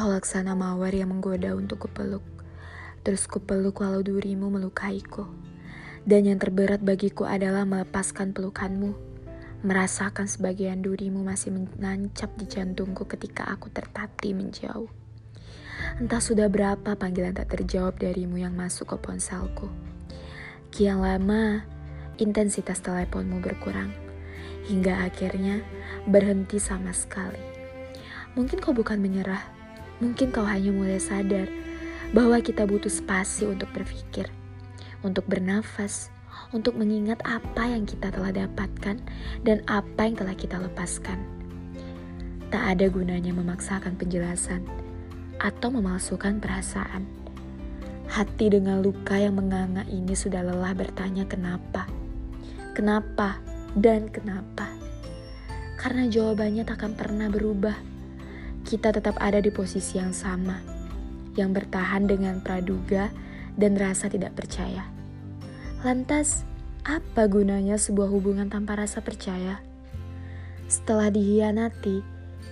Kau 0.00 0.08
laksana 0.08 0.56
mawar 0.56 0.96
yang 0.96 1.12
menggoda 1.12 1.52
untuk 1.52 1.84
kupeluk. 1.84 2.24
Terus 3.04 3.28
kupeluk 3.28 3.84
walau 3.84 4.00
durimu 4.00 4.48
melukaiku. 4.48 5.28
Dan 6.08 6.24
yang 6.24 6.40
terberat 6.40 6.80
bagiku 6.80 7.28
adalah 7.28 7.68
melepaskan 7.68 8.32
pelukanmu. 8.32 8.96
Merasakan 9.60 10.24
sebagian 10.24 10.80
durimu 10.80 11.20
masih 11.20 11.52
menancap 11.52 12.32
di 12.40 12.48
jantungku 12.48 13.04
ketika 13.12 13.44
aku 13.52 13.68
tertati 13.68 14.32
menjauh. 14.32 14.88
Entah 16.00 16.24
sudah 16.24 16.48
berapa 16.48 16.96
panggilan 16.96 17.36
tak 17.36 17.60
terjawab 17.60 18.00
darimu 18.00 18.40
yang 18.40 18.56
masuk 18.56 18.96
ke 18.96 19.04
ponselku. 19.04 19.68
Kian 20.72 21.04
lama, 21.04 21.68
intensitas 22.16 22.80
teleponmu 22.80 23.44
berkurang. 23.44 23.92
Hingga 24.64 25.12
akhirnya 25.12 25.60
berhenti 26.08 26.56
sama 26.56 26.96
sekali. 26.96 27.44
Mungkin 28.32 28.64
kau 28.64 28.72
bukan 28.72 28.96
menyerah, 28.96 29.59
Mungkin 30.00 30.32
kau 30.32 30.48
hanya 30.48 30.72
mulai 30.72 30.96
sadar 30.96 31.44
bahwa 32.16 32.40
kita 32.40 32.64
butuh 32.64 32.88
spasi 32.88 33.44
untuk 33.44 33.68
berpikir, 33.76 34.32
untuk 35.04 35.28
bernafas, 35.28 36.08
untuk 36.56 36.72
mengingat 36.74 37.20
apa 37.22 37.68
yang 37.68 37.84
kita 37.84 38.08
telah 38.08 38.32
dapatkan 38.32 38.96
dan 39.44 39.58
apa 39.68 40.00
yang 40.08 40.16
telah 40.16 40.32
kita 40.32 40.56
lepaskan. 40.56 41.20
Tak 42.48 42.64
ada 42.64 42.88
gunanya 42.88 43.30
memaksakan 43.36 43.94
penjelasan 44.00 44.64
atau 45.36 45.68
memalsukan 45.68 46.40
perasaan. 46.40 47.04
Hati 48.08 48.50
dengan 48.50 48.82
luka 48.82 49.20
yang 49.20 49.38
menganga 49.38 49.86
ini 49.86 50.16
sudah 50.16 50.42
lelah 50.42 50.74
bertanya 50.74 51.28
kenapa, 51.28 51.86
kenapa, 52.72 53.38
dan 53.76 54.10
kenapa. 54.10 54.66
Karena 55.78 56.10
jawabannya 56.10 56.66
tak 56.66 56.82
akan 56.82 56.92
pernah 56.98 57.30
berubah 57.30 57.99
kita 58.64 58.92
tetap 58.92 59.16
ada 59.18 59.40
di 59.40 59.48
posisi 59.48 59.96
yang 59.96 60.12
sama, 60.12 60.60
yang 61.34 61.56
bertahan 61.56 62.04
dengan 62.04 62.44
praduga 62.44 63.08
dan 63.56 63.76
rasa 63.76 64.12
tidak 64.12 64.36
percaya. 64.36 64.86
Lantas, 65.80 66.44
apa 66.84 67.24
gunanya 67.28 67.80
sebuah 67.80 68.08
hubungan 68.12 68.52
tanpa 68.52 68.76
rasa 68.76 69.00
percaya? 69.00 69.60
Setelah 70.68 71.08
dihianati, 71.08 72.04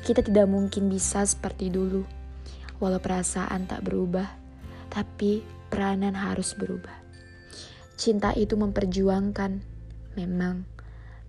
kita 0.02 0.24
tidak 0.24 0.48
mungkin 0.48 0.88
bisa 0.88 1.22
seperti 1.28 1.68
dulu. 1.68 2.02
Walau 2.80 3.02
perasaan 3.02 3.68
tak 3.68 3.84
berubah, 3.84 4.26
tapi 4.88 5.44
peranan 5.68 6.16
harus 6.16 6.56
berubah. 6.56 6.94
Cinta 7.98 8.30
itu 8.32 8.54
memperjuangkan, 8.54 9.60
memang. 10.14 10.64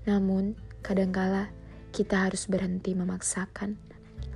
Namun, 0.05 0.55
kadangkala 0.79 1.51
kita 1.89 2.29
harus 2.29 2.45
berhenti 2.45 2.93
memaksakan 2.93 3.89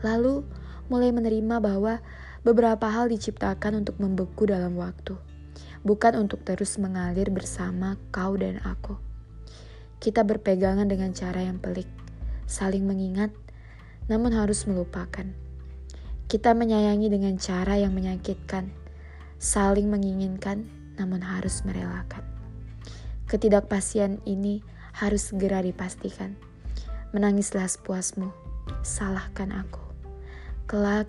Lalu 0.04 0.44
mulai 0.92 1.16
menerima 1.16 1.64
bahwa 1.64 2.04
beberapa 2.44 2.92
hal 2.92 3.08
diciptakan 3.08 3.86
untuk 3.86 3.98
membeku 4.04 4.44
dalam 4.44 4.76
waktu, 4.76 5.16
bukan 5.88 6.20
untuk 6.20 6.44
terus 6.44 6.76
mengalir 6.76 7.32
bersama 7.32 7.96
kau 8.12 8.36
dan 8.36 8.60
aku. 8.68 9.00
Kita 10.04 10.28
berpegangan 10.28 10.92
dengan 10.92 11.16
cara 11.16 11.48
yang 11.48 11.64
pelik, 11.64 11.88
saling 12.44 12.84
mengingat, 12.84 13.32
namun 14.12 14.36
harus 14.36 14.68
melupakan. 14.68 15.24
Kita 16.28 16.52
menyayangi 16.52 17.08
dengan 17.08 17.40
cara 17.40 17.80
yang 17.80 17.96
menyakitkan, 17.96 18.68
saling 19.40 19.88
menginginkan, 19.88 20.68
namun 21.00 21.24
harus 21.24 21.64
merelakan. 21.64 22.28
Ketidakpastian 23.32 24.20
ini 24.28 24.60
harus 24.94 25.32
segera 25.32 25.64
dipastikan. 25.64 26.36
Menangislah 27.16 27.66
sepuasmu, 27.70 28.34
salahkan 28.82 29.54
aku. 29.54 29.84
Kelak, 30.66 31.06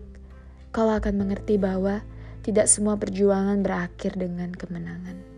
kau 0.74 0.92
akan 0.92 1.14
mengerti 1.24 1.56
bahwa 1.56 2.04
tidak 2.44 2.68
semua 2.68 3.00
perjuangan 3.00 3.64
berakhir 3.64 4.20
dengan 4.20 4.52
kemenangan. 4.52 5.33